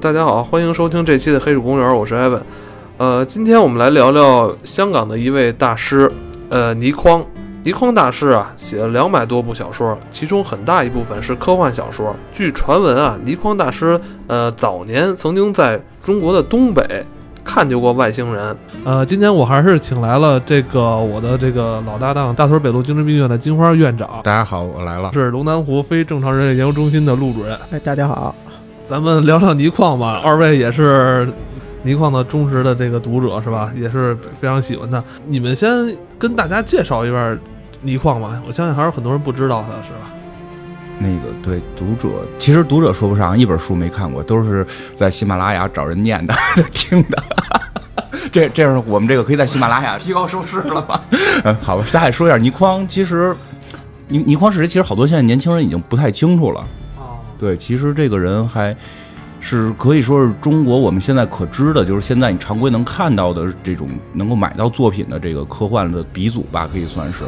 [0.00, 2.42] 大家好，欢迎收听这期的《黑水公园》，我是艾文。
[2.98, 6.10] 呃，今天我们来聊聊香港的一位大师，
[6.50, 7.24] 呃，倪匡。
[7.62, 12.14] 倪匡大师啊，写了两百多部小说，其中很大一部分是科幻小说。
[12.30, 17.04] 据传闻啊，倪匡大师呃早年曾经在中国的东北
[17.42, 18.54] 看见过外星人。
[18.84, 24.20] 呃，今天我还是请来了这个我的这个老搭档，大屯北路精神病院的金花院长。
[24.22, 27.58] 大家好，我来了，是龙南湖非正常人类研究中心的陆主任。
[27.70, 28.34] 哎，大家好。
[28.88, 31.28] 咱们聊聊倪匡吧，二位也是
[31.82, 33.72] 倪匡的忠实的这个读者是吧？
[33.76, 35.02] 也是非常喜欢他。
[35.26, 35.68] 你们先
[36.18, 37.36] 跟大家介绍一下
[37.82, 40.12] 倪匡吧，我相信还是很多人不知道他是吧？
[40.98, 46.32] 那个对读者，其实读者说不上，一本书没看过，都是在喜马拉雅找人念的、
[46.72, 47.22] 听的。
[48.30, 51.02] 这这样，我们这个可以在喜马拉雅 提高收视了吧？
[51.42, 52.86] 嗯，好吧，咱也说一下倪匡。
[52.86, 53.36] 其实
[54.06, 54.68] 倪倪匡是谁？
[54.68, 56.64] 其实好多现在年轻人已经不太清楚了。
[57.38, 58.76] 对，其实这个人还
[59.40, 67.24] 是可以说是中国我们现在可知的，就是现在你常规能看到的这种能够买到作品的这个科幻的鼻祖吧，可以算是。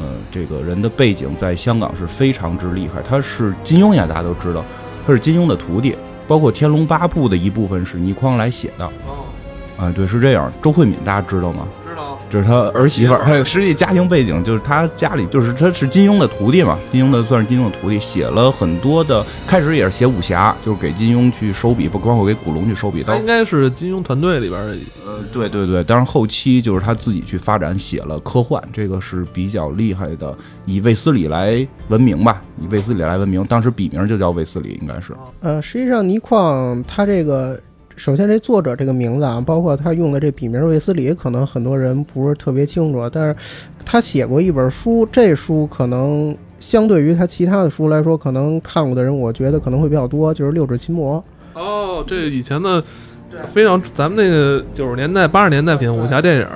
[0.00, 4.64] 呃，这个人的背景在香港是非常之厉害，他是金庸呀，大家都知道，
[5.04, 5.96] 他是金庸的徒弟，
[6.28, 8.86] 包括《天龙八部》的一部分是倪匡来写的。
[8.86, 9.26] 哦，
[9.76, 10.52] 啊，对，是这样。
[10.62, 11.66] 周慧敏大家知道吗？
[12.30, 23.02] 这是他儿媳妇儿，他实际家庭背景就是他家里就是他是金庸的徒弟嘛，金庸的算是金庸的徒弟，写了很多的，开始也是写武侠，就是给金庸去收笔，不包括给古龙去收笔。
[23.02, 35.14] 他应该是金庸团队里边的，呃，对对对，但是后期就是他自己去发展写了科幻，这个是比较厉害的，以卫斯理来闻名吧，以卫斯理来闻名，当时笔名就叫卫斯理，应该是。
[35.40, 37.58] 呃，实际上倪匡他这个。
[37.98, 43.10] 首先，这作者这个名字啊，包括他用的这笔名卫斯理，可能很多人不是特别清楚。
[43.10, 43.34] 但是，
[43.84, 51.22] 他写过一本书，这书可能相对于他其他的书来说，可能看过的人，我觉得可能会比较多，就是《六指琴魔》。
[51.60, 52.80] 哦，这以前的
[53.52, 56.46] 非常咱们那个九十年代、八十年代品武侠电影。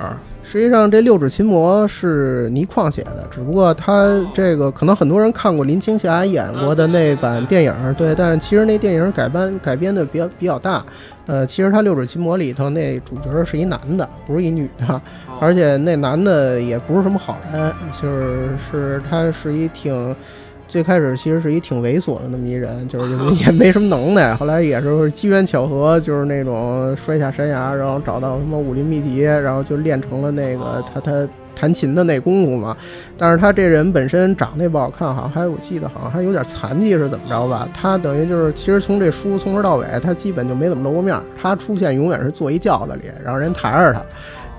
[0.45, 10.85] 实际上，这六指琴魔是倪匡写的，只不过他这个可能很多人看过林青霞演过的那版电影，对，但是其实那电影改编改编的比较比较大。
[11.25, 15.01] 呃，其实他六指琴魔里头那主角是一男的，不是一女的，
[15.39, 20.15] 而且那男的也不是什么好人，就是是他是一挺。
[20.65, 24.33] 最开始其实是一挺猥琐的那么一人，就是 也没什么能耐。
[24.33, 32.75] 后来也是机缘巧合，就是那种摔下山崖，然后找到什么武林秘籍，然后就练成了那个他他弹琴的那功夫嘛。
[33.17, 37.67] 但是他这人本身长得也不好看，好像还我记得好像还有点残疾是怎么着吧？
[37.73, 41.19] 他等于就是其实从这书从头到尾，他基本就没怎么露过面。
[41.41, 44.01] 他出现永远是坐一轿子里，然后人抬着他。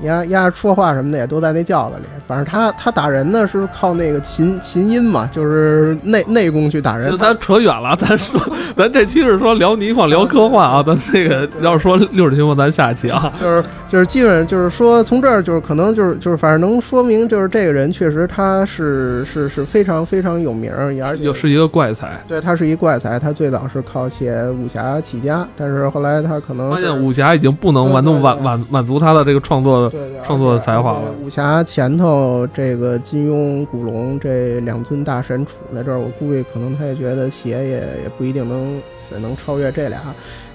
[0.02, 7.16] 丫丫说话什么的也都在那轿子里，反正他他打人呢是靠那个琴琴音嘛，就是内内功去打人。
[7.16, 8.40] 咱扯远了，咱说
[8.76, 22.18] 咱这期是说聊倪匡聊科幻啊，咱那个要是说六指琴魔，咱下期啊，就是就是基本上就是说从这儿就是可能就是就是反正能说明就是这个人确实他是是是非常非常有名，而且又是一个怪才。
[22.26, 29.83] 对他是一怪才，他最早是靠写武侠起家，但是后来他可能发现武侠已经不能完弄满满满足他的这个创作。
[30.22, 31.12] 创作的才华了。
[31.22, 38.80] 武侠前头，这个金庸、古龙这两尊大神杵在这儿，我估计可能他也觉得写也也不一定能
[39.20, 40.00] 能超越这俩，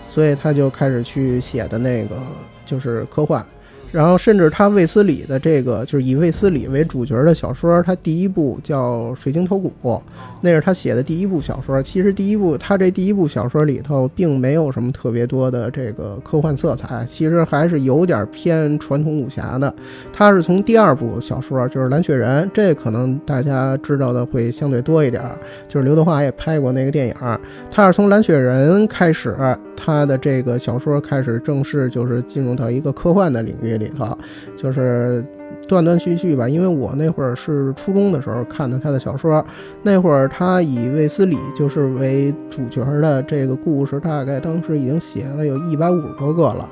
[0.08, 2.16] 所以他就开始去写的那个
[2.66, 3.46] 就是科幻。
[3.92, 9.74] 然后，甚至他卫斯理的这个，就是以卫斯理为主角的小说，他第一部叫《水晶头骨》，
[10.42, 11.82] 那是他写的第一部小说。
[11.82, 19.74] 其实第一部他这第一部小说里头，并没有什么特别多的这个科幻色彩，其实还是有点偏传统武侠的。
[20.14, 25.24] 他是从第二部小说，就是《蓝雪人》，这可能大家知道的会相对多一点，
[25.68, 27.16] 就是刘德华也拍过那个电影。
[27.72, 29.36] 他是从《蓝雪人》开始，
[29.76, 33.69] 他的这个小说开始正式就是进入到一个科幻的领域。
[33.80, 34.18] 里头
[34.58, 35.24] 就是
[35.68, 39.46] 断断续续吧，因为我那会儿是初中的时候看的他的小说，
[39.84, 46.68] 那会儿他以卫斯理就是为主角的这个故事，大概当时已经写了有一百五十多个了，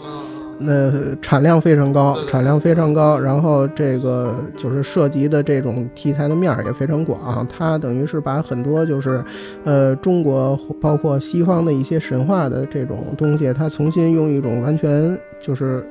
[0.58, 0.92] 那
[1.22, 9.24] 产量非常高，产量非常高，然后这个就是涉及的这种题材的面儿也非常广，他等于是把很多就是
[9.64, 15.86] 呃中国包括西方的一些神话的这种东西，他重新用一种完全就是。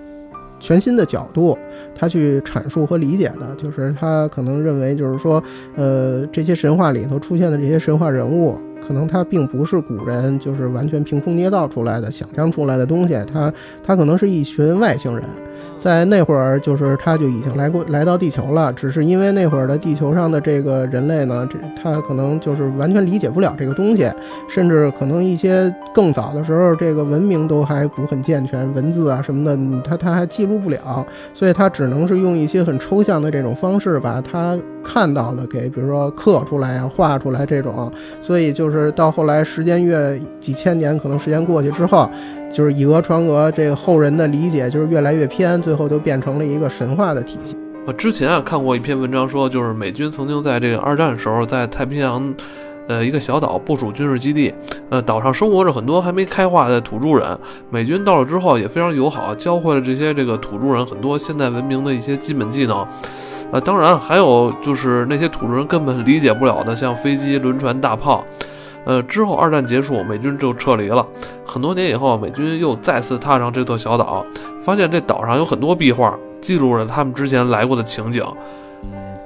[0.59, 1.57] 全新的角度，
[1.95, 5.43] 他去阐述和理解的，就是他可能认为，就是说，
[5.77, 8.57] 呃，这些神话里头出现的这些神话人物，
[8.87, 13.53] 可能他并不是古人就是完全凭空捏造出来的、想象出来的东西，他
[13.85, 15.25] 他可能是一群外星人。
[15.79, 24.11] 在那会儿，就是他就已经来过来到地球了，只是因为那会儿的地球上的这个人类呢，这他可能就是完全理解不了这个东西，
[24.49, 42.09] 甚至可能一些更早的时候，这个文明都还不很健全，文字啊什么的，他他还记录不了，所以他只能是用一些很抽象的这种方式，把他看到的给，比如说刻出来啊、画出来这种，所以就是到后来时间越几千年，可能时间过去之后。
[42.53, 47.57] 就是以讹传讹，这个后人的理解就是越来越偏，最后就变成了一个神话的体系。
[47.87, 52.35] 我之前啊看过一篇文章说，就是美军曾经在这个二战时候在太平洋，
[52.89, 54.53] 呃一个小岛部署军事基地，
[54.91, 57.39] 呃岛上生活着很多还没开化的土著人，
[57.71, 62.85] 美军到了之后也非常友好，教会了这些这个土著人很多现代文明的一些基本技能，
[63.53, 68.25] 呃当然还有就是那些土著人根本理解不了的，像飞机、轮船、大炮。
[68.87, 71.05] 呃，之后二战结束，美军就撤离了。
[71.45, 74.25] 很多年以后，美军又再次踏上这座小岛，
[74.63, 78.25] 发现这岛上有很多壁画，记录着他们之前来过的情景。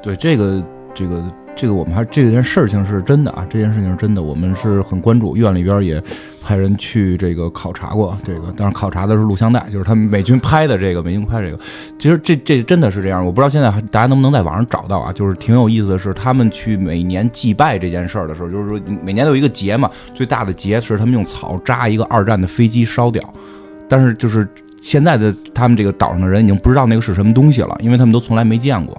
[0.03, 0.63] 对这个，
[0.95, 1.23] 这个。
[1.61, 6.03] 这个我们还这件事情是真的啊，这件事情是真的，我们是很关注，院里边也
[6.43, 11.59] 派人去这个考察过这个，当然考察的是录像带，就是他们美军拍的这个，美军拍这个，
[11.99, 23.23] 其实这这真的是这样，我不知道现在大家能不能在网上找到啊，就是挺有意思的是，他们去每年祭拜这件事儿的时候，就是说每年都有一个节嘛，最大的节是他们用草扎一个二战的飞机烧掉，
[23.87, 24.49] 但是就是
[24.81, 28.99] 现在的他们这个岛上的人已经不知道那个是什么东西了，因为他们都从来没见过。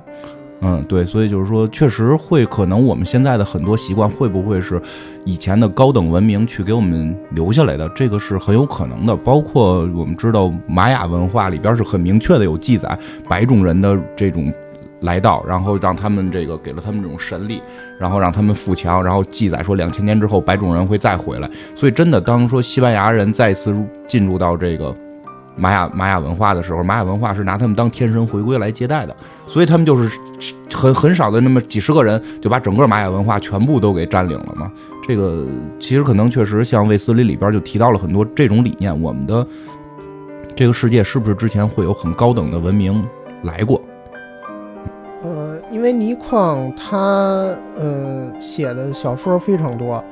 [0.63, 4.79] 嗯，对，所以就是说，确实会可能我们现在的很多习惯会不会是
[5.25, 7.89] 以前的高等文明去给我们留下来的？
[7.95, 9.15] 这个是很有可能的。
[9.15, 12.95] 包括我们知道玛雅文化里边是很明确的有记载，
[13.27, 14.53] 白种人的这种
[14.99, 17.59] 来到，然后让他们这个给了他们这种神力，
[17.99, 21.49] 然后让他们富强，然后记载说两千年之后白种人会再回来。
[21.73, 23.75] 所以真的，当说西班牙人再次
[24.07, 24.95] 进入到这个。
[25.55, 29.15] 玛雅玛雅文化的时候，玛雅文化是拿他们当天神回归来接待的，
[29.45, 30.19] 所以他们就是
[30.73, 34.71] 很很少的那么几十个人就把整个玛雅文化全部都给占领了嘛。
[35.07, 35.45] 这个
[35.79, 39.01] 其实可能确实像卫斯理里边就提到了很多这种理念。
[39.01, 39.45] 我们的
[40.55, 43.03] 这个世界是不是之前会有很高等的文明
[43.43, 43.81] 来过？
[45.23, 46.97] 呃，因为倪匡他
[47.75, 50.03] 呃写的小说非常多，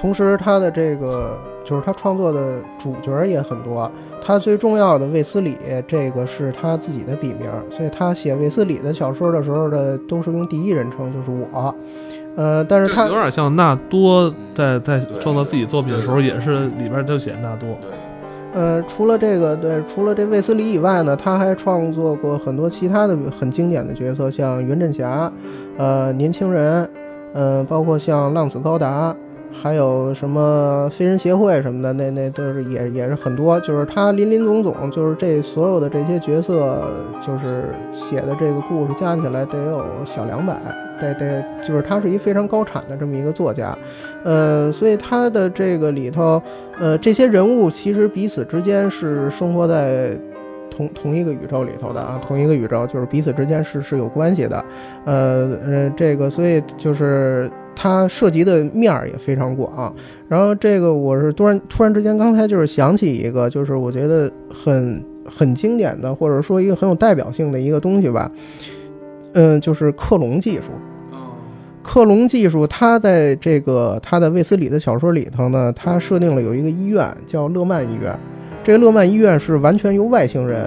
[0.00, 3.90] 同时他的这个就是他创作的主角也很多。
[4.24, 5.56] 他最重要的卫斯理，
[5.86, 11.74] 这个是他自己的笔名，所以他写卫斯理的小说的时候的都是用第一人称，就是我。
[12.36, 17.68] 呃，但是他有点像纳多，在在创作自己作品的时候，也是里边就写纳多。
[18.52, 25.32] 呃，除了这个，对，除了这卫斯理以外呢，他还创作过很多其他的很经典的角色，像袁振霞，
[25.78, 26.88] 呃，年轻人，
[27.32, 29.14] 呃，包括像浪子高达。
[29.50, 36.82] 还有什么飞人协会什么的，那那都是也也是很多，就是他林林总总，就是这所有的这些角色，
[37.20, 40.56] 就是写的这个故事加起来得有小两百，
[41.00, 43.76] 得得，就是他是一非常高产的这么一个作家，
[44.22, 46.40] 呃，所以他的这个里头，
[46.78, 50.10] 呃，这些人物其实彼此之间是生活在
[50.78, 54.64] 同同一个宇宙里头的啊，同一个宇宙就是彼此之间是是有关系的，
[55.04, 57.50] 呃呃，这个所以就是。
[57.80, 59.94] 它涉及的面儿也非常广，
[60.26, 68.28] 然后这个我是突然突然之间刚才就是想起一个，就是我觉得很很经典的，或者说一个很有代表性的一个东西吧，
[69.34, 70.62] 嗯，就是克隆技术。
[71.80, 78.12] 克隆技术，它在这个它的卫斯理的小说里头呢，它设定了有一个医院叫勒曼医院，
[78.62, 80.66] 这个勒曼医院是完全由外星人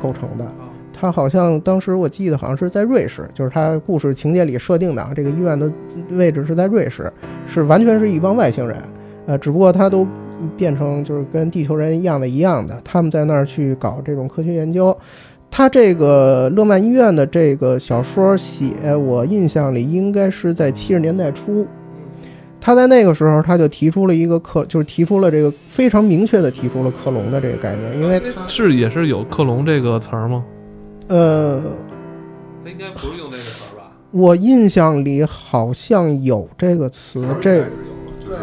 [0.00, 0.44] 构成的。
[0.92, 5.70] 他好像当时我记得好像是在瑞士，就是他故事情节里设定的啊，这个医院的
[6.10, 7.12] 位置是在瑞士，
[7.46, 8.78] 是完全是一帮外星人，
[9.26, 10.06] 呃，只不过他都
[10.56, 14.96] 变成就是跟地球人一样的一样的，他们在那儿去搞这种科学研究。
[15.50, 21.66] 他这个勒曼医院的这个小说写，我印象里应该是在七十年代初，
[22.64, 30.42] 他在那个时候他就提出了一个克，就是提出了这个非常明确的提出了克隆的这个概念，因为是也是有克隆这个词儿吗？
[31.08, 31.60] 呃，
[32.64, 33.92] 他应该不是用这个词儿吧？
[34.12, 37.64] 我印象里好像有这个词，这
[38.24, 38.34] 对，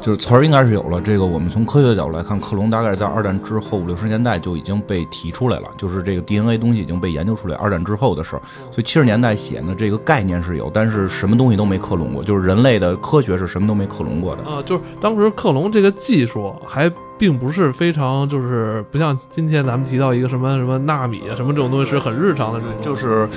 [0.00, 1.00] 就是词儿应该是有了。
[1.00, 7.56] 这个我们从科学角度来看，克隆大概在二战之后五六十年代就已经被提出来了，就是这个 DNA 东西已经被研究出来。
[7.56, 14.62] 二战之后的事儿，所以七十年代写呢，这个概念是有，但是什么东西都没克隆过，就是人类的科学是什么都没克隆过的啊。
[14.62, 16.90] 就是当时克隆这个技术还。
[17.18, 22.60] 并不是非常，就是不像今天咱们提到一个什么什么纳米啊，什么这种东西是很日常的。
[22.80, 23.28] 就是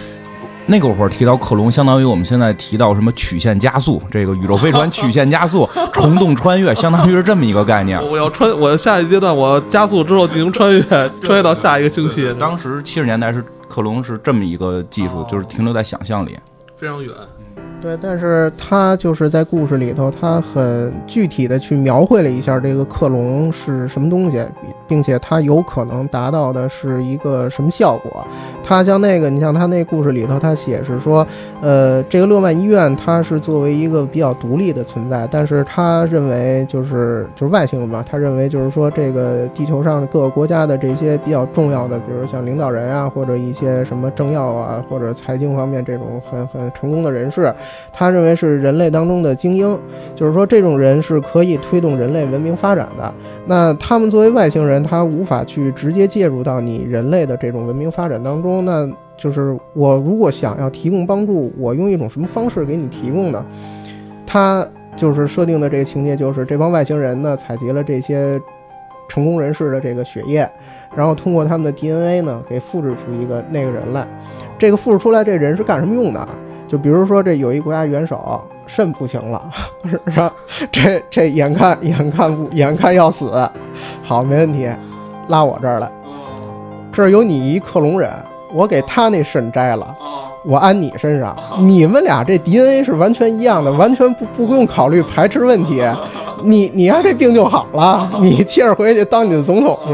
[0.68, 8.02] 那个会儿提到克隆，相当于我们现在提到什么曲线加速，这个宇宙飞船曲线加速、 虫洞穿越，相当于是这么一个概念。
[8.10, 10.82] 我要穿，我下一阶段我加速之后进行穿越，
[11.22, 16.38] 穿越到下一个星系，当时七十年代是克隆是这么一个技术，就是停留在想象里。
[16.78, 17.14] 非常远。
[17.82, 24.46] 对，但是他就是在故事里头，他很具体的去描绘了一下这个克隆是什么东西，
[24.92, 28.28] 并且它有可能达到的是一个什么效果。
[28.62, 31.26] 他像那个，你像他那故事里头，他写是说，
[31.62, 47.54] 呃，这个勒曼医院它是作为一个比较独立的存在，但是他认为就是就是外星人嘛，他认为就是说这个地球上各个国家的这些比较重要的，比如像领导人啊，或者一些什么政要啊，或者财经方面这种很很成功的人士。
[47.94, 49.78] 他认为是人类当中的精英，
[50.16, 53.12] 就是说这种人是可以推动人类文明发展的。
[53.48, 58.64] 那他们作为外星人，他无法去直接介入到你人类的这种文明发展当中。
[58.66, 63.46] 那就是我如果想要提供帮助，我用一种什么方式给你提供呢？
[64.26, 68.40] 他就是设定的这个情节，就是这帮外星人呢采集了这些
[69.10, 70.50] 成功人士的这个血液，
[70.96, 74.08] 然后通过他们的 DNA 呢给复制出一个那个人来。
[74.58, 76.28] 这个复制出来这人是干什么用的？
[76.68, 78.42] 就比如说，这有一国家元首
[78.74, 79.42] 肾不行了，
[79.84, 80.32] 是吧？
[80.72, 83.30] 这这眼看眼看不眼看要死，
[84.02, 84.70] 好，没问题，
[85.28, 85.92] 拉我这儿来。
[86.94, 88.10] 这儿有你一克隆人，
[88.54, 89.94] 我给他那肾摘了，
[90.46, 91.36] 我安你身上。
[91.60, 95.84] 你们俩这 DNA 是完全一样的，完全不不用考虑排斥问题。
[96.44, 99.94] 你你让这病就好了，你接着回去当你的总统去。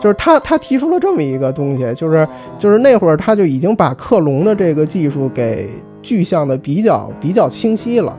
[0.00, 2.26] 就是他他提出了这么一个东西，就是
[2.58, 5.68] 就是那会儿他就已经把克隆的这个技术给。
[6.02, 8.14] 具象的比较比较清晰了，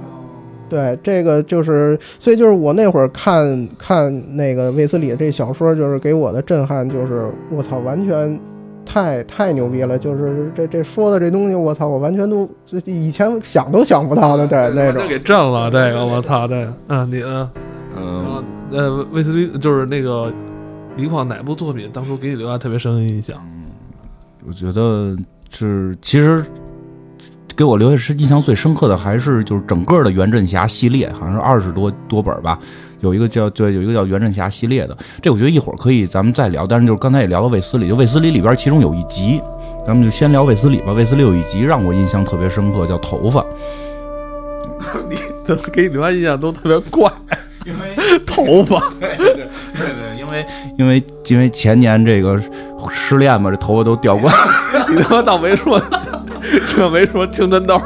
[0.70, 8.40] 对这个就是，所以就是我那会儿看看那个卫斯理的这小说，就是给我的震撼就是，我操，完全
[8.86, 10.00] 太太牛逼了！
[10.00, 12.50] 就是这这说的这东西，我操，我完全都
[12.86, 15.08] 以前想都想不到的，对那种。
[15.08, 17.52] 给震了，这个我操，这个嗯，你呢？
[17.96, 20.32] 嗯呃，卫斯理就是那个
[20.96, 23.38] 倪匡哪部作品当初给你留下特别深的印象？
[24.48, 25.16] 我觉得
[25.52, 26.44] 是其实。
[27.56, 32.58] 给我留下是印象最深刻的，还是就是整个的袁振侠系列，好像是二十多多本吧。
[33.02, 36.66] 有一个叫对，有一个叫袁振侠系列的，这我觉得一会儿可以咱们再聊。
[36.66, 39.42] 但是就是刚才也聊到卫斯理，就卫斯理里边其中有一集，
[39.86, 40.94] 咱们就先聊卫斯理吧。
[40.94, 43.46] 卫斯理有一集让我印象特别深刻，叫头发。
[45.10, 47.12] 你怎么给你留下印象都特别怪？
[47.66, 48.80] 因为头发。
[49.02, 50.46] 对 对对，因为
[50.78, 52.42] 因为因为前年这个
[52.90, 54.34] 失恋嘛，这头发都掉光。
[54.90, 55.82] 你他妈倒没说。
[56.76, 57.80] 这没说青春痘，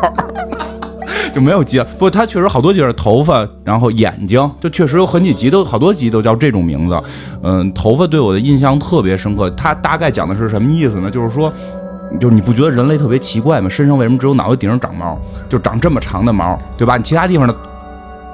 [1.34, 1.80] 就没有集。
[1.94, 7.02] 不过他确实好多集是头发，然后眼睛，就确实有很几集都好多集都叫这种名字。
[7.44, 9.50] 嗯，头发对我的印象特别深刻。
[9.52, 11.10] 他大概讲的是什么意思呢？
[11.10, 11.52] 就是说，
[12.20, 13.70] 就是你不觉得人类特别奇怪吗？
[13.70, 15.18] 身上为什么只有脑袋顶上长毛，
[15.50, 16.98] 就长这么长的毛，对吧？
[16.98, 17.56] 你其他地方的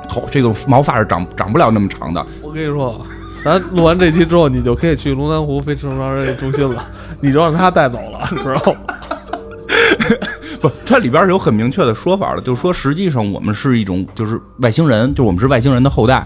[0.10, 2.25] 头这个毛发是长长不了那么长的。
[2.42, 3.00] 我跟你说，
[3.44, 6.86] 咱录完这期之后，你就可以去龙南湖非正常人类中心了，
[7.22, 8.80] 你就让他带走了，你知道吗？
[10.62, 16.25] 不，它里边是有很明确的说法的，就是说实际上我们是一种就是外星人，就是我们是外星人的后代，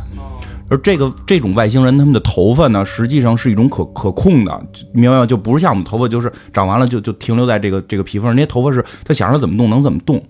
[0.69, 5.25] 而这个这种外星人他们的头发呢，实际上是一种可可控的，明白吗？
[5.25, 10.21] 就不是像我们头发，就是长完了就就停留在这个这个皮肤上，那些头发是他想让怎么动能怎么动，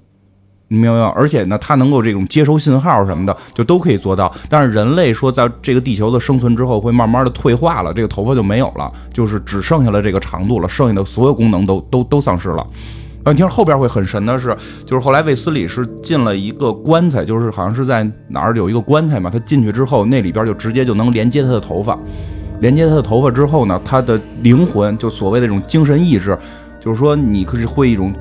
[0.69, 1.11] 你明白吗？
[1.15, 4.33] 而且呢，它能够这种接收信号什么的，就都可以做到。
[4.47, 12.65] 但是人类说在这个地球的生存之后，会慢慢的退化了，这个头发就没有了，就是只剩下了这个长度了，剩下的所有功能都都都丧失了。
[13.31, 14.55] 你听后边会很神的是，
[14.85, 21.97] 就是后来卫斯理是进了一个棺材，就是好像是在哪儿有一个棺材嘛，他进去之后，那里边就直接就能连接他的头发，
[22.59, 26.37] 连接他的头发之后呢，他的灵魂就所谓的这种精神意志，
[26.81, 28.13] 就是说你可是会一种。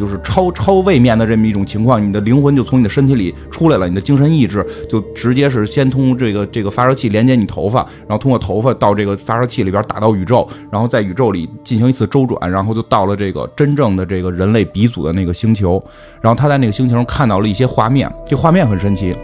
[0.00, 15.82] 就是超超位面的这么一种情况，你的灵魂就从你的身体里出来了，你的精神意志就直接是先通这个这个发射器连接你头发，然后通过头发到这个发射器里边打到宇宙，然后在宇宙里进行一次周转，然后就到了这个真正的这个人类鼻祖的那个星球，
[16.22, 19.14] 然后他在那个星球上看到了一些画面，这画面很神奇，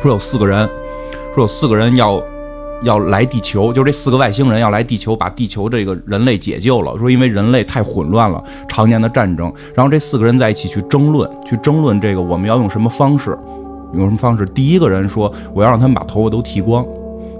[0.00, 0.68] 说有四个人，
[1.34, 2.22] 说有四个人要。
[2.82, 6.98] 要来地球，就这四个外星人要来地球，把地球这个人类解救了。
[6.98, 9.50] 说因为人类太混乱了，常年的战争。
[9.74, 13.38] 然后这四个人在一起去争论，去争论这个我们要用什么方式，
[13.94, 14.44] 用什么方式。
[14.46, 16.84] 第一个人说，我要让他们把头发都剃光，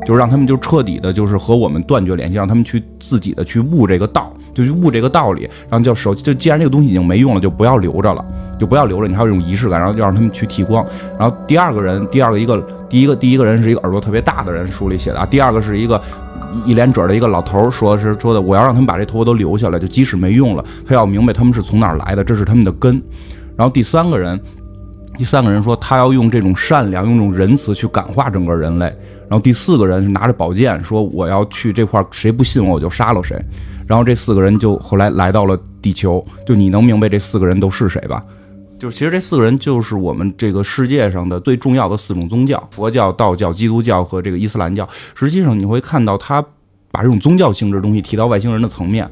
[0.06, 5.42] 就是让他们就彻底的，就是和我们断绝联系，让他们去自己的去悟这个道，就去悟这个道理。
[5.68, 8.24] 然后就手就既然这个东西已经没用了，就不要留着了，
[8.58, 9.08] 就不要留着。
[9.08, 10.86] 你还有这种仪式感，然后要让他们去剃光。
[11.18, 12.66] 然后第二个人，第二个一个。
[12.94, 15.26] 第一个第一个人是一个耳朵特别大的人，书里写的啊。
[15.26, 16.00] 第二个是一个
[16.64, 23.02] 一脸褶的一个老头说是说的，我要让他们把这头发都留下来，就即使没用了，他要明白他们是从哪儿来的，这是他们的根。
[23.56, 24.40] 然后第三个人，
[25.18, 28.84] 第三个人说他要用这种善良，用这种仁慈去感化整个人类。
[29.22, 33.36] 然后第四个人拿着宝剑说我要去这块，谁不信我我就杀了谁。
[33.88, 38.22] 然后这四个人就后来来到了地球，就你能明白这四个人都是谁吧？
[38.84, 44.86] 就是其实这四个人就是我们这个世界上的最重要的四种宗教：佛教、道教、基督教和这个伊斯兰教。
[45.14, 46.44] 实际上你会看到他
[46.92, 49.10] 把这种宗教性质的东西提到外星人的层面，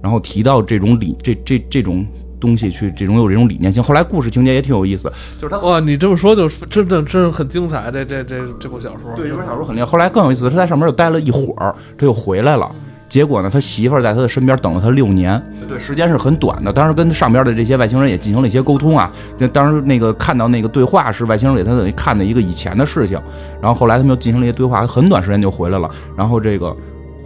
[0.00, 2.06] 然后提到这种理这这这种
[2.38, 3.82] 东西去这种有这种理念性。
[3.82, 9.84] 后来故事情节也挺有意思，就是他哇，你这么说就真的真是很精彩，这这这这部小说，对这本小说很厉害。
[9.84, 12.70] 后来更有意思，他在上面又待了一会儿，他又回来了。
[13.08, 16.70] 结果呢，他媳妇儿在他的身边等了他六年，对，时间是很短的。
[16.72, 19.10] 当时跟上边的这些外星人也进行了一些沟通啊。
[19.38, 23.18] 那当时那个看到那个对话是外星人给他等于看的一个以前的事情，
[23.62, 25.90] 然后后来他们又进行了一些对话，很短时间就回来了。
[26.16, 26.76] 然后这个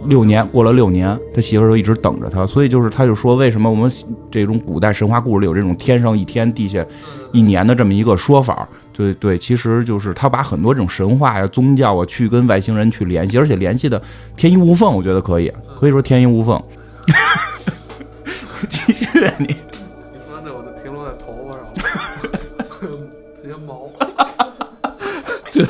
[0.05, 2.45] 六年过了六年，他媳妇儿就一直等着他。
[2.45, 3.91] 所以就是他就说，为什么我们
[4.31, 6.85] 这种古代神话故事里有这种天上一天，地下
[7.31, 8.67] 一年的这么一个说法？
[8.95, 13.99] 对对，其实就是他把很多这种神话呀、宗教啊，去跟外星人去联系，而且联系的
[14.35, 16.61] 天衣无缝，我觉得可以，可以说天衣无缝。
[18.69, 19.07] 继续
[19.39, 19.55] 你，你
[20.29, 21.63] 说这我就停留在头发上，
[22.69, 22.87] 特
[23.41, 23.89] 别毛，
[25.51, 25.65] 就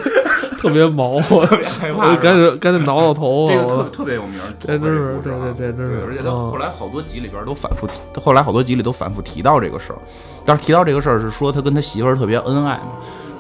[0.63, 9.99] 特别毛， 特别害怕赶紧赶紧挠挠头，这个特我特别有名，这真是这这这这真是而且他嗯后来好多集里边都反复提，后来好多集里都反复提到这个事儿。
[10.45, 12.93] 但是提到这个事儿是说他跟他媳妇儿特别恩爱嘛，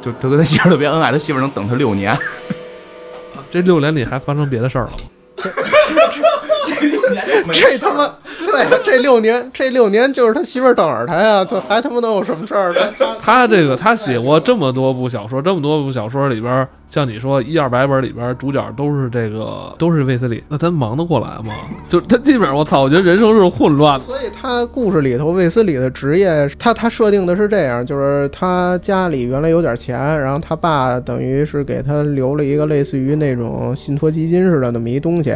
[0.03, 2.17] 就他跟他媳妇儿特别恩爱，他媳妇儿能等他六年。
[3.49, 4.97] 这六年里还发生别的事儿了吗？
[6.67, 8.13] 这六年这他妈
[8.45, 12.73] 对呀，这六年这六年就是他媳妇儿等着他呀，这还他妈能有什么事儿？
[12.97, 21.53] 他 他这个他写过这么多部小说，这么多部小说里边儿，像你说一二百本里边儿，主角都是这个都是卫斯理，那咱忙得过来吗？
[21.89, 24.05] 就他基本上，我操，我觉得人生是混乱的。
[24.05, 35.35] 所以他故事里头卫斯理的职业，他他设定的是这样，就是他家里原来有点钱，然后他爸等于是给他留了一个类似于那种信托基金似的那么一东西，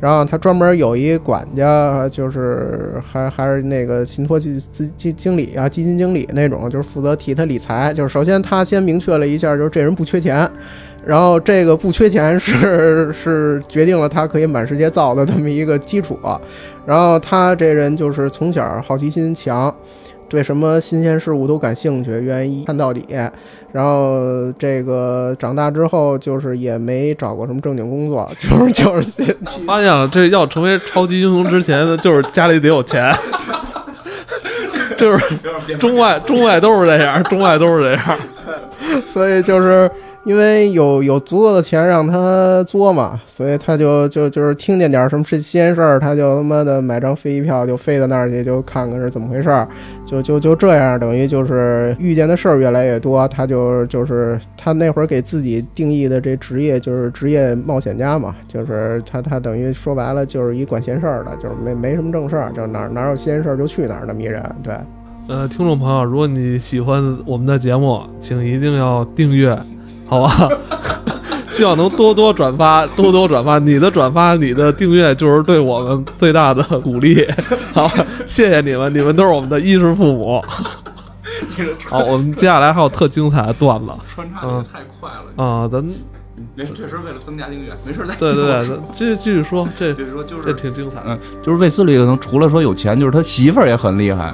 [0.00, 7.92] 然后他专专门有一管家，就是还还是那个信托基基基经理啊，基金经理那种，就是负责替他理财。
[7.92, 10.50] 就是首先他先明确了一下，就是这人不缺钱。
[11.04, 16.18] 然后这个不缺钱是 是决定了他可以满世界造的这么一个基础，
[16.86, 19.74] 然后他这人就是从小好奇心强，
[20.28, 23.04] 对什么新鲜事物都感兴趣，愿意看到底。
[23.72, 29.36] 然后这个长大之后，就是也没找过什么正经工作， 就是就是去
[29.66, 33.14] 发现了，这要成为超级英雄之前呢，就是家里得有钱，
[34.98, 35.36] 就是
[35.78, 38.18] 中外中外都是这样，中外都是这样。
[39.06, 39.90] 所以就是
[40.24, 49.66] 因为有有足够的钱让他作嘛，所以他就就就是听见点什么新鲜事儿，他就他妈的买张飞机票就飞到那儿去，就看看是怎么回事儿，
[50.04, 64.74] 就就就这样，等于就是遇见的事儿越来越多，他就就是他那会儿给自己定义的这职业就是职业冒险家嘛，就是他他等于说白了就是一管闲事儿的，就是没没什么正事儿，就哪哪有新鲜事儿就去哪儿那么一人，对。
[65.28, 69.54] 呃，听众朋友，如果你喜欢我们的节目，请一定要订阅，
[70.06, 70.48] 好吧？
[71.50, 73.58] 希望能多多转发，多多转发。
[73.58, 77.26] 你的转发，你的订阅，就是对我们最大的鼓励，
[77.74, 77.90] 好？
[78.24, 80.42] 谢谢你们，你们都是我们的衣食父母。
[81.90, 85.44] 好，我们接下来还有特精彩的段子穿插的太快了。
[85.44, 85.84] 啊，咱
[86.54, 90.04] 那确实为了增加订阅，没事再对对对，咱继续继续说，这 这
[90.42, 91.06] 是挺精彩的。
[91.08, 94.32] 嗯，就是卫斯理可能除了说有钱，就是他媳妇儿也很厉害。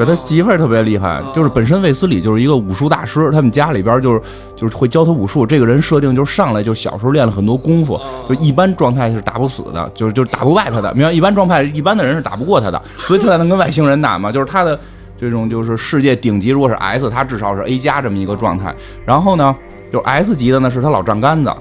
[0.00, 4.22] 对他媳妇儿特别厉害，就是本身卫斯理就是一个武术大师，他们家里边就是
[4.56, 5.44] 就是会教他武术。
[5.44, 10.94] 这个人设定就是上来就小时候练了很多功夫，就一般状态是打不死的，就是就是打不败他的。
[10.94, 11.12] 明白？
[11.12, 14.32] 一般状态一般的人是打不过他的，所以他才能跟外星人打嘛。
[14.32, 14.80] 就是他的
[15.20, 18.74] 这种就是世界顶级，如果是 S，他至少是 A 加这么一个状态。
[19.04, 19.54] 然后呢，
[19.92, 21.52] 就 S 级的呢是他老丈杆子。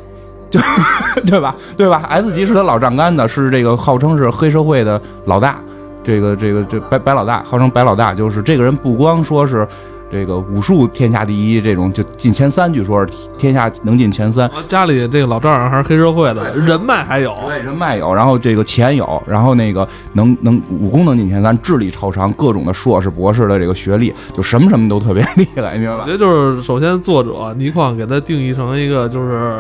[0.50, 0.60] 就
[1.28, 1.56] 对吧？
[1.78, 5.60] 对吧？S 级是他老丈杆子，是这个号称是黑社会的老大。
[6.04, 9.68] 这个这个这白白老大，号称白老大，就是这个人不光说是
[10.12, 14.50] 这个武术天下第一，这种就进前三，据说是天下能进前三。
[14.66, 17.36] 家里这个老丈人还是黑社会的，人脉还有。
[17.46, 26.12] 对，人脉有，然后这个钱有，然后那个能能武功能进前三，智力超常，各种的硕士、博士的这个学历，就什么什么都特别 厉害，你明白吧我觉？
[26.14, 29.60] 得就是首先作者倪匡给他定义成一个就是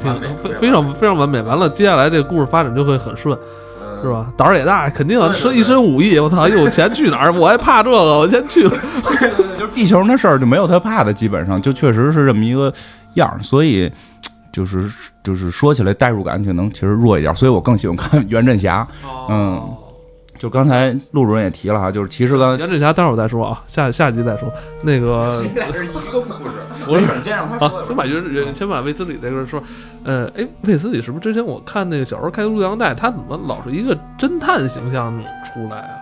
[0.00, 3.36] 非非常非常完美，完了接下来这个故事发展就会很顺，
[4.02, 4.26] 是吧？
[4.36, 6.18] 胆儿也大，肯定是一身武艺。
[6.18, 7.32] 我操，有钱去哪儿？
[7.32, 8.76] 我还怕这个，我先去了。
[9.58, 12.72] 就是地球那事儿就没有他怕的，基本上就确实是这么一个
[13.14, 13.90] 样儿，所以
[14.50, 14.90] 就是
[15.22, 18.86] 就是说起来代入感可能其实弱一点，所以我更喜欢看袁振侠。
[19.30, 19.62] 嗯，
[20.42, 24.52] 就刚才陆主任也提了哈，就是其实刚袁振侠待会儿再说啊，下下集再说。
[24.82, 26.56] 那个 俩是一个故事，
[26.88, 28.04] 我没事先让他啊，先把
[28.52, 29.62] 先把卫斯理这个说，
[30.02, 35.94] 呃，哎，卫斯理是不是之前我看那个小时候看录像带，他怎么老是一个侦探形象出来啊？
[35.94, 36.01] 啊，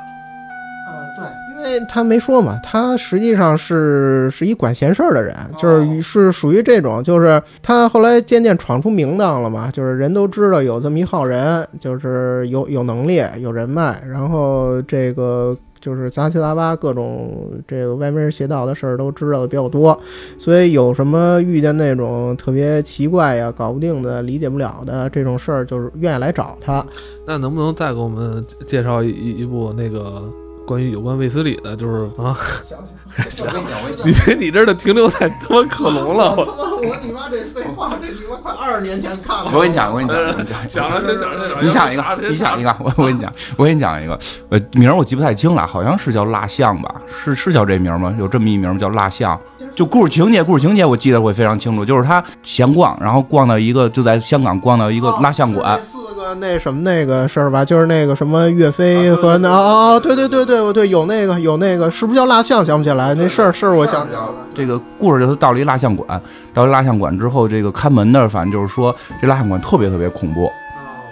[1.62, 19.98] 对，因为他没说嘛，他实际上是是一管闲事儿的人，就是是属于这种，就是他后来渐渐闯出名堂了嘛，就是人都知道有这么一号人，就是有有能力、有人脉，然后这个就是杂七杂八各种这个歪门邪道的事儿都知道的比较多，
[20.38, 26.84] 所以有什么遇见那种特别奇怪呀、搞不定的、理解不了的这种事儿，就是愿意来找他。
[27.26, 30.22] 那能不能再给我们介绍一一部那个
[30.70, 39.50] 关于有关卫斯理的，就是啊，我跟你讲，我跟你讲你别你这儿的停留在他妈克隆了，我我你妈这废话，这你妈快二十年前看了。
[39.52, 44.16] 我跟你讲，我跟你讲，我跟你讲，想着想着想着，你想一个，你想一个，我我跟你讲，我跟你讲一个，
[44.50, 46.94] 呃，名儿我记不太清了，好像是叫蜡像吧？
[47.08, 48.14] 是是叫这名吗？
[48.16, 49.36] 有这么一名叫蜡像。
[49.74, 55.99] 就故事情节，故事情节我记得会非常清楚，就是他闲逛，然后逛到一个就在香港逛到一个蜡像馆那，
[56.34, 62.64] 那什么那个事儿吧，就是那个什么岳飞和那哦哦，对对对对对，有那个有那个，是不是叫蜡像？
[62.64, 64.34] 想不起来那事儿事儿，我想起来了。
[64.54, 66.20] 这个故事就是到了一蜡像馆，
[66.52, 70.50] 到了蜡像馆之后，这个看门的反正就是说这蜡像馆特别特别恐怖，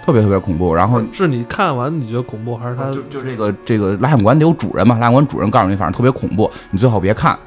[0.05, 0.73] 特别特别恐怖。
[0.73, 7.37] 然后是你看完你觉得恐怖，还是他就就这个这个蜡像馆得有主人嘛，蜡像馆主人告诉你，反正特别恐怖，你最好别看。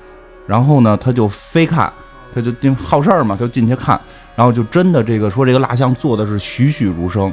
[0.46, 1.90] 然后呢，他就非看，
[2.35, 3.98] 他就因为好事儿嘛，他就进去看，
[4.35, 7.32] 然后就真的这个说这个蜡像做的是栩栩如生，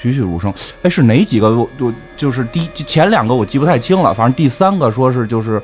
[0.00, 0.52] 栩栩如生。
[0.82, 1.50] 哎，是哪几个？
[1.50, 5.62] 我我就是第前两个我记不太清了，反正第三个说是就是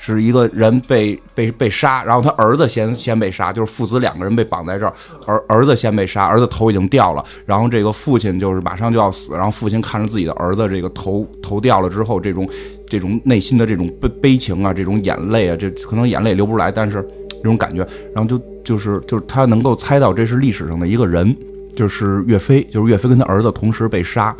[0.00, 4.94] 是一个人被被被杀，然后他儿子先先被杀，就是父子两个人被绑在这儿，
[5.26, 12.48] 儿儿子先被杀，儿子头已经掉了，然后这个父亲就是马上就要死，然后父亲看着自己的儿子这个头头掉了之后，这种
[12.86, 21.36] 这种内心的这种悲悲情啊，这种眼泪啊，这可能眼泪流不出来，但是这种感觉，然后就就是就是他能够猜到这是历史上的一个人，
[21.78, 24.34] 就是岳飞，就是岳飞跟他儿子同时被杀。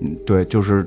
[0.00, 0.86] 嗯，对，就是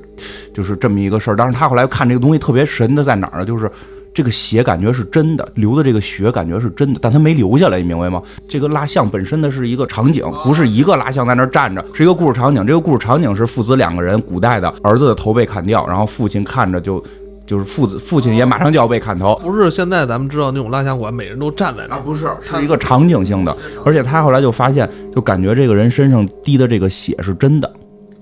[0.54, 1.36] 就是这么一个事儿。
[1.36, 3.44] 但是他后来看这个东西特别神的在哪儿呢？
[3.44, 3.70] 就是
[4.14, 8.22] 这个血感觉是真的，流的这个血感觉是真的，但他没流下来，你明白吗？
[8.48, 12.66] 这个蜡像本身的是一个场景，不是一个蜡像在那儿站着，是一个故事场景。
[12.66, 17.04] 这个故事场景是父子两个人，古代的儿子的头被砍掉，然后父亲看着就
[17.48, 19.34] 就是父子父亲也马上就要被砍头。
[19.42, 23.56] 不是现在咱们知道那种蜡像馆，每人都站在那啊，儿，不是，是一个场景性的，
[23.86, 27.72] 而且他后来就发现，就感觉这个人身上滴的这个血是真的，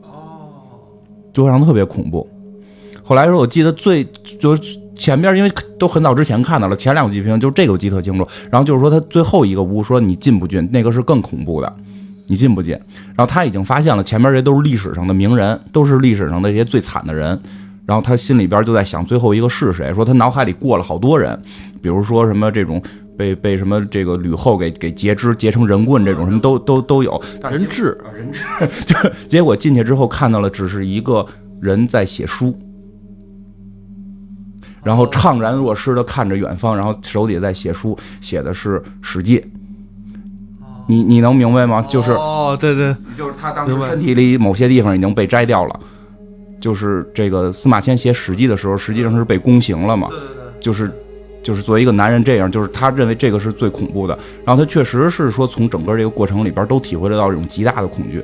[0.02, 0.46] 哦
[1.32, 2.24] 就让他特别恐怖。
[3.02, 4.06] 后来说，我记得最
[4.40, 4.62] 就是
[4.96, 8.26] 前边，因为都很早之前看到了，前两个剧评就这个我记得特清楚。
[8.50, 11.76] 然后就是说他最后一个屋说你进不进，那个是更恐怖的，
[12.28, 12.72] 你进不进？
[13.14, 17.40] 然后他已经发现了前面这都是历史上的名人，都是历史上的这些最惨的人。
[17.86, 19.94] 然后他心里边就在想最后一个是谁？
[19.94, 21.40] 说他脑海里过了好多人，
[21.80, 22.82] 比如说什么这种
[23.16, 27.22] 被被什么这个吕后给给截肢截成人棍这种什么都都都有。
[27.50, 28.42] 人质啊人质，
[28.84, 28.96] 就
[29.28, 31.24] 结果进去之后看到了只是一个
[31.60, 32.58] 人在写书，
[34.82, 39.38] 然后怅然若失的看着远方，然后手里在写书，写的是《史记》。
[40.88, 41.84] 你你能明白吗？
[41.88, 45.80] 就是哦，对对，就是他当时身体里某些地方已经被摘掉了，
[46.60, 50.08] 就是这个司马迁写《史记》的时候，实际上是被宫刑了嘛，
[50.60, 50.90] 就是
[51.42, 54.18] 就是作为一个男人这样，就是他认为这个是最恐怖的。
[54.44, 58.22] 然后他确实是说，从整个这个过程里边都体会得到一种极大的恐惧。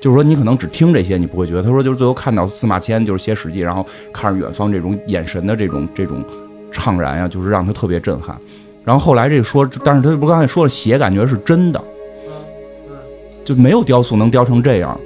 [0.00, 1.62] 就是说，你可能只听这些，你不会觉得。
[1.62, 6.24] 他说，就是最后看到司马迁就是写《史记》，然后看着远方这种眼神的这种这种
[6.72, 8.34] 怅然呀、就是让他特别震撼。
[8.82, 11.84] 然后后来这个说，但是他不刚才说了，写感觉是真的，
[13.44, 14.98] 就没有雕塑能雕成这样。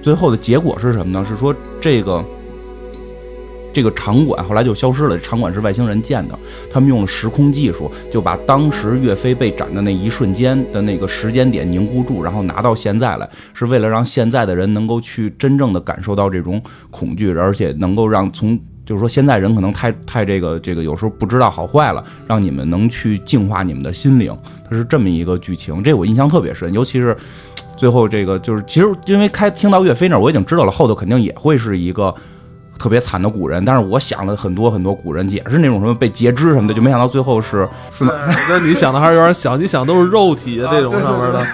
[0.00, 1.24] 最后的结果是什么呢？
[1.28, 2.24] 是说这个
[3.72, 6.36] 这个场馆后来就消失了，场馆是外星人建的，
[6.70, 16.60] 他们用了时空技术，就把当时岳飞被斩的那一瞬间的那个时间点凝固住，然后拿到现在来，是为了让现在的人能够去真正的感受到这种
[16.90, 24.36] 恐惧，而且能够让从就是说现在人可能太太这个这个有时候不知道好坏了，让你们能去净化你们的心灵，
[24.68, 27.16] 它是这么一个剧情，这我印象特别深，尤其是。
[27.80, 32.14] 最后这个就是，其实因为开听到岳飞那儿，我已经知道了，后头肯定也会是一个
[32.78, 33.64] 特别惨的古人。
[33.64, 38.12] 但是我想了很多很多古人，也是那种什么被截肢什么的，就没想到最后是司 马。
[38.50, 41.46] 那你想的还是有点小，你想都是肉体啊这种上面的，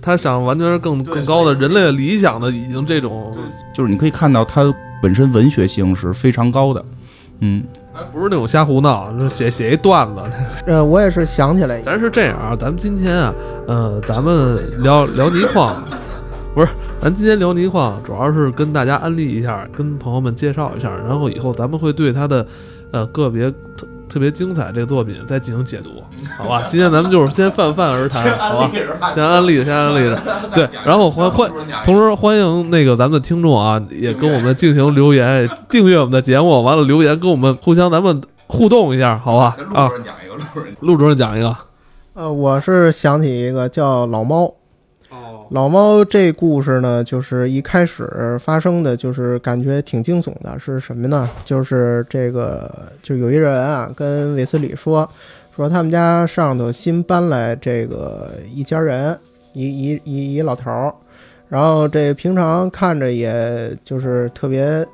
[0.00, 3.36] 他想完全是更更高的人类的理想的，已经这种，
[3.74, 6.84] 就是你可以看到他本身文学性是非常高的。
[7.40, 10.20] 嗯，还不是那种瞎胡闹，写写一段子。
[10.66, 13.34] 呃，我也是想起来，咱是这样啊，咱们今天啊，
[13.66, 15.82] 呃，咱们聊聊泥矿，
[16.54, 16.68] 不是，
[17.00, 22.46] 咱今天聊泥矿，主要是跟大家安利一下，跟朋友们介绍一下，然后以后咱们会对它的
[22.90, 23.52] 呃个别
[24.08, 26.02] 特特别精彩这个作品再进行解读，
[26.36, 26.64] 好吧？
[26.68, 28.70] 今天咱们就是先泛泛而谈，好吧？
[29.14, 30.20] 先安利，先安利着，
[30.52, 31.48] 对，然后欢欢，
[31.84, 39.56] 同时欢迎那个咱们的听众啊，也跟我们进行留言， 订阅我们的节目，完了留言跟我们互相咱们互动一下，好吧？
[39.72, 40.34] 啊，任讲一个，
[40.80, 41.56] 陆主任讲一个。
[42.14, 44.52] 呃，我是想起一个叫老猫。
[45.48, 51.28] 哦，老猫这故事呢，就是一开始发生的就是感觉挺惊悚的，是什么呢？
[51.44, 52.70] 就是这个，
[53.02, 55.08] 就有一人啊，跟韦斯理说，
[55.56, 59.18] 说他们家上头新搬来这个一家人，
[59.52, 60.94] 一一一一老头儿，
[61.48, 64.86] 然后这平常看着也就是特别，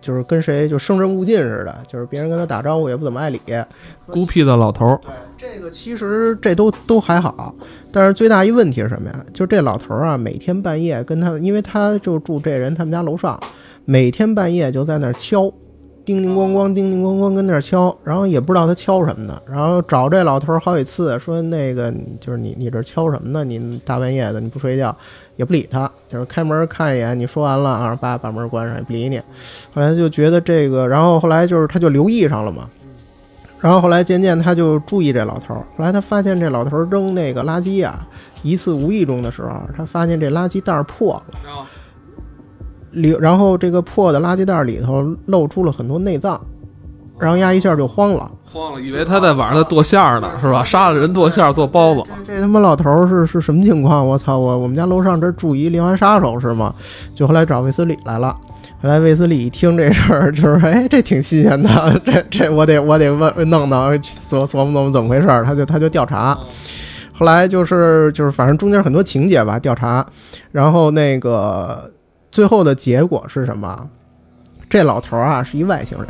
[0.00, 3.40] 就是跟谁就生人勿近似的，就是别人跟他打招呼也不怎么爱理，
[4.06, 5.00] 孤僻的老头儿，
[5.36, 7.54] 这个其实这都都还好，
[7.92, 9.24] 但是最大一问题是什么呀？
[9.32, 13.40] 就这老头儿啊，每天半夜跟他，因为他就住这人他们家楼上，
[13.84, 15.52] 每天半夜就在那儿敲，
[16.04, 23.44] 叮叮咣咣，叮叮咣咣跟那儿敲，然后也不知道他敲什么呢，然后找这老头儿好几次，说那个就是你你这敲什么呢？
[23.44, 24.96] 你大半夜的你不睡觉，
[25.36, 29.18] 也不理他，就是开门看一眼，你说完了啊，把把门关上也不理你。
[29.72, 32.68] 后来他就觉得这个，然后后来就是他就留意上了嘛。
[33.60, 38.06] 然后后来渐渐他就注意这老头儿，后来他发现这老头儿扔那个垃圾啊，
[38.42, 41.66] 一次无意中的时候，他发现这垃圾袋儿破了，
[42.92, 46.40] 里然后这个破的垃圾袋儿里头露出了很多内脏，
[47.18, 50.64] 然后丫一下就慌了，慌了，以为他在晚上在剁馅儿呢，是吧？
[50.64, 52.02] 杀了人剁馅儿做包子。
[52.26, 54.08] 这他妈老头儿是是什么情况？
[54.08, 54.38] 我操！
[54.38, 56.74] 我我们家楼上这住一连环杀手是吗？
[57.14, 58.34] 就后来找卫斯理来了。
[58.82, 63.78] 后来卫斯理一听这事儿，就是哎，这挺新鲜的， 这这我得我得问弄弄
[64.28, 66.36] 琢琢磨琢磨怎么回事儿，他就他就调查。
[67.12, 70.06] 后来就是就是反正中间很多情节吧，调查，
[70.52, 71.90] 然后那个
[72.30, 73.86] 最后的结果是什么？
[74.70, 76.06] 这老头儿啊是一外星人。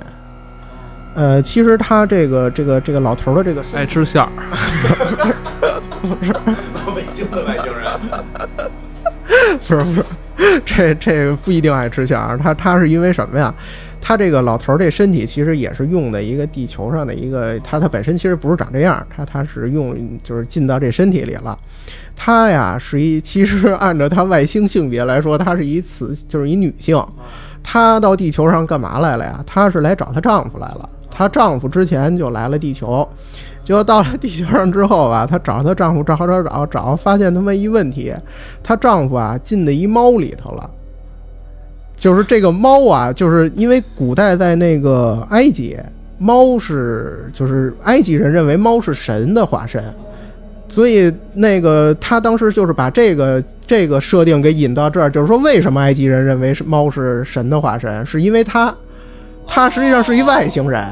[1.16, 4.28] 呃，其实他这个这个这个老头儿的这个爱吃馅儿，
[6.94, 7.90] 卫星 的外星人，
[9.58, 10.04] 不是不是，
[10.64, 13.54] 这这个不一定爱吃馅儿，他他是因为什么呀？
[14.02, 21.56] 他这个老头儿这身体其实也是用的一个地球上的一个，他他本身其实不是长这样，他他是用就是进到这身体里了。
[22.16, 26.98] 他呀是一，其实按照他外星性别来说，他是一雌，就是一女性。
[27.62, 29.44] 她到地球上干嘛来了呀？
[29.46, 30.88] 她是来找她丈夫来了。
[31.10, 33.06] 她丈夫之前就来了地球，
[33.62, 38.12] 结果到了地球上之后吧，她找她丈夫找找找找，发现他妈一问题，
[38.62, 40.68] 她丈夫啊进的一猫里头了。
[41.96, 45.76] 就是这个猫啊，就是因为古代在那个埃及，
[46.16, 49.84] 猫是就是埃及人认为猫是神的化身，
[50.66, 58.74] 所以那个他当时就是把这个这个设定给引到这儿，就是说为什么埃及人认为是猫是神的化身，是因为它，
[59.46, 60.82] 它实际上是一外星人，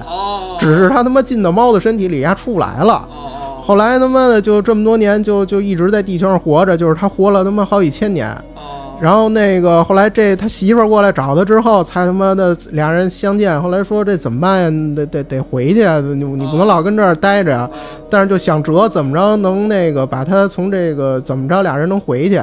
[0.59, 2.95] 只是他他妈进到猫的身体里，呀出不来了。
[3.11, 3.35] 哦
[3.69, 8.31] 后来他妈的就这么多年就就一直在地球上活着，就是他活了他妈好几千年。
[8.55, 13.63] 哦然后那个后来这他媳妇儿过来找他之后，才他妈的俩人相见。
[13.63, 14.95] 后来说这怎么办呀？
[14.97, 16.01] 得得得回去啊！
[16.01, 17.71] 你你不能老跟这儿待着呀。
[18.11, 22.43] 但是就想辙怎么着能那个把他从这个怎么着俩人能回去。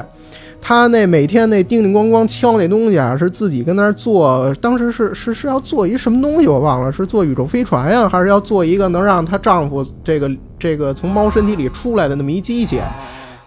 [0.61, 4.53] 他那每天那叮叮咣咣敲那东西啊，是自己跟那儿做。
[4.61, 12.79] 当时是是是要做一什么东西，我忘了，是做宇宙飞船呀，还是要做一个能让她丈夫这个这个从猫身体里出来的那么一机器？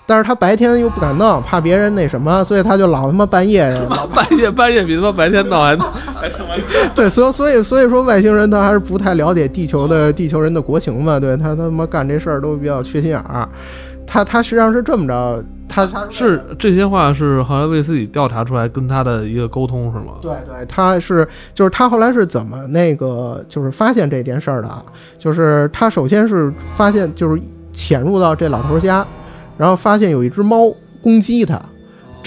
[0.06, 6.54] 但是她白天又不敢弄，怕别人那什么，所以她就老他妈半夜老半夜半夜比他妈白天闹还还他妈
[6.94, 13.46] 对，所以所以所以说外星人他还是不太了解地球的地球人的国情嘛，对他他妈干这事儿都比较缺心眼儿。
[14.08, 20.14] 他他实际上是这么着，他他是这些话是后来为自己调查出来跟他的一个沟通是吗？
[20.22, 24.82] 对对，他是就是他后来是怎么那个就是发现这件事儿的啊？
[25.18, 27.40] 就是他首先是发现就是
[27.70, 29.06] 潜入到这老头儿家，
[29.58, 31.60] 然后发现有一只猫攻击他。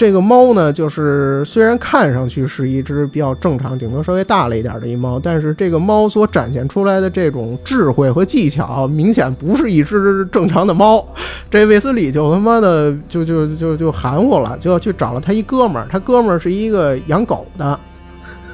[0.02, 11.06] 这个猫呢，就是虽然看上去是一只比较正常，顶多稍微大了一点的一猫，但是这个猫所展现出来的这种智慧和技巧，明显不是一只正常的猫。
[11.48, 17.78] 这卫斯理就他妈的就就就就含糊了，就要去找了他一哥们儿，他哥们儿是一个养狗的，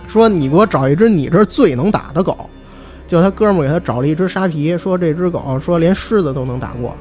[0.06, 2.36] 说你给我找一只你这最能打的狗。
[3.06, 6.94] 就他哥们儿给他找了一只沙皮，说这只狗说连狮子都能打过。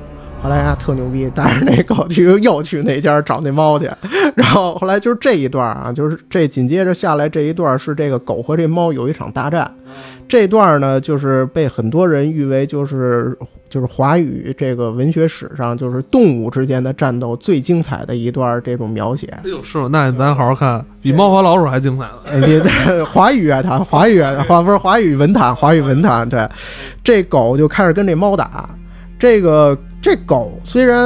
[0.48, 3.90] 来呀特牛逼，带着那狗去又去那家找那猫去，
[4.36, 9.70] 然后后来就是这一段啊，就是这紧接着下来这一段是这个狗和这猫有一场大战，
[10.28, 13.38] 这段呢就是被很多人誉为就是
[13.70, 19.28] 就是华语这个文学史上就是动物之间的战斗最精彩的一段这种描写。
[19.44, 19.90] 哎呦，是吗？
[19.92, 22.12] 那咱好好看，比猫和老鼠还精彩呢。
[22.32, 26.28] 哎，别华语乐坛，华语乐坛，华不是华语文坛，华语文坛。
[26.28, 26.48] 对，
[27.04, 28.70] 这狗就开始跟这猫打。
[29.20, 29.76] 这个
[30.08, 31.06] 这狗虽然，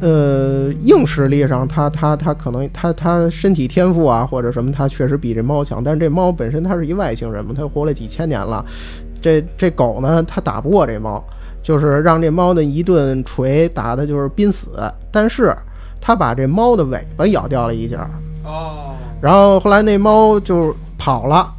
[0.00, 5.84] 呃，硬实力上它它它可能它它身体天赋啊或者什么，它确实比这猫强。
[5.84, 8.64] 但是这猫本身它是一外星人嘛，它活了几千年了。
[9.20, 11.22] 这这狗呢，它打不过这猫，
[11.62, 14.70] 就是让这猫的一顿锤打的就是濒死。
[15.12, 15.54] 但是
[16.00, 18.08] 它把这猫的尾巴咬掉了一截儿。
[18.42, 21.52] 哦，然后后来那猫就跑了，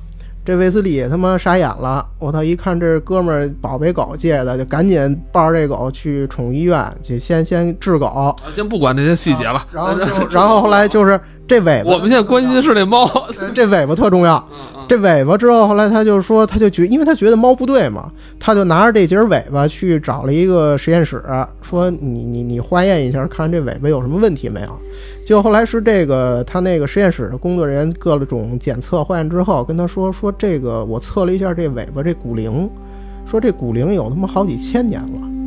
[0.49, 2.43] 这卫斯理他妈傻眼了，我操！
[2.43, 8.35] 一看这哥们儿宝贝狗借的，就赶紧抱着这狗去宠物医院，去先先治狗。
[8.55, 13.09] 先不管这些细节了，然后 就然后后来就是这尾巴，我们现在关心的是那猫。
[13.55, 14.47] 这尾巴特重要。
[14.88, 21.23] 这尾巴之后，后来他就说，他就觉，因为他觉得猫不对嘛，他就拿着这节尾巴去找了一个实验室，
[21.62, 24.69] 说你你你化验一下，看这尾巴有什么问题没有。
[25.25, 32.69] 结果后来是这个他那个实验室的工作人员各种检测化验之后，跟他说说这个我测了一下这尾巴这骨龄，
[33.29, 35.38] 说这骨龄有他妈好几千年了。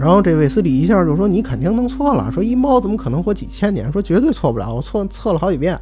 [0.00, 3.92] 然后这卫斯理一下就说你肯定弄错了，说一猫怎么可能活几千年？
[3.92, 5.78] 说绝对错不了，我测测了好几遍。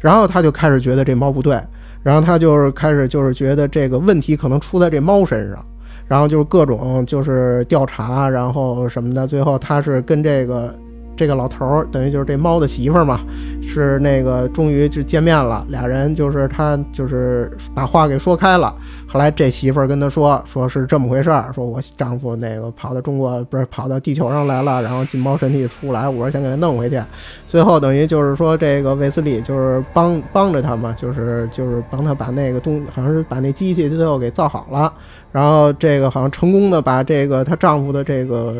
[0.00, 1.60] 然后他就开始觉得这猫不对。
[2.04, 5.64] 然后他就是开始就是觉得这个问题可能出在这猫身上，
[6.06, 10.72] 然后就是各种就是调查，然后什么的，最后他是跟这个
[11.16, 13.20] 这个老头儿，等于就是这猫的媳妇儿嘛，
[13.62, 18.74] 是那个终于就见面了，俩人就是他就是把话给说开了。
[19.08, 27.00] 后来这媳妇儿跟他说，说是这么回事儿，说我丈夫那个跑到中国不是跑到地球上来了，然后进猫身体出来，我说想给他弄回去。
[27.46, 34.92] 最后等于就是说这个卫斯理就是帮帮着他嘛，就是就是帮他把那个东好像是把那机器最后给造好了，
[35.32, 38.56] 然后这个好像成功的把这个她丈夫的这个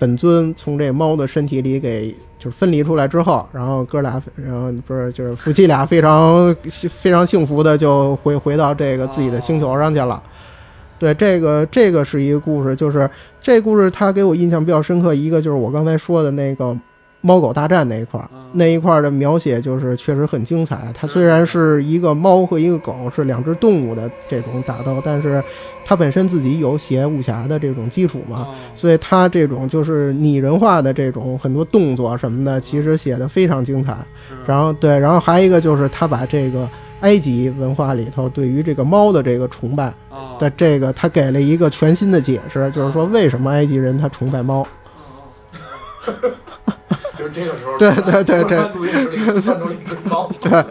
[0.00, 10.20] 本尊从这猫的身体里给就是分离出来之后，然后哥俩然后不是就是夫妻俩非常非常幸福的就回回到这个自己的星球上去了。
[10.98, 13.08] 对，这个这个是一个故事，就是
[13.40, 16.76] 这故事它给我印象比较深刻，一个就是我刚才说的那个。
[17.22, 20.90] 猫狗大战那一块儿，那一块儿的描写就是确实很精彩。
[20.94, 25.42] 它虽然是一个猫和一个狗是两只动物的这种打斗，但是
[25.84, 33.96] 它本身自己有写武侠的这种基础嘛，所以它这种就是拟人化的这种很多动作什么的，其实写的非常精彩。
[34.46, 36.66] 然后对，然后还有一个就是他把这个
[37.00, 39.92] 埃及文化里头对于这个猫的这个崇拜
[40.38, 44.66] 的这个，他给了一个全新的解释，就是说为什么埃及人他崇拜猫。
[47.32, 50.64] 就是这个时候，对对对对，录音室里窜出了一只猫， 对，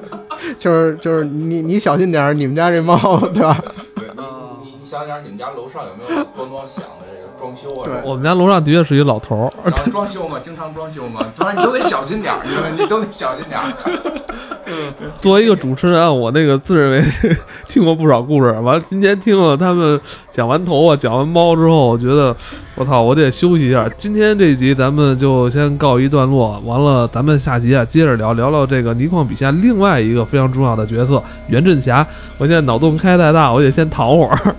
[0.58, 3.63] 就是就是你你小心点儿，你们家这猫，对吧？
[3.95, 7.86] 对，你你你想想，你们家楼上有没有咣咣响的这个装修啊？
[7.86, 12.41] 对我们家楼上的确是一老头儿，然后装修嘛，经常装修嘛，当然你都得小心点儿，
[12.75, 13.71] 你你都得小心点儿。
[15.19, 17.04] 作为一个主持人，我那个自认为
[17.67, 18.52] 听过不少故事。
[18.52, 19.99] 完了，今天听了他们
[20.32, 22.36] 讲完头啊，讲完猫之后，我觉得
[22.75, 23.89] 我操，我得休息一下。
[23.97, 32.06] 今天这一集咱们就先告一段落，完了咱们下集啊接着聊聊聊这个倪匡笔下另外一个非常重要的角色袁振侠。
[32.38, 34.56] 我现在脑洞开太大，我得先躺会儿。